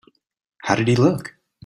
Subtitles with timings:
[0.63, 1.35] How did he look?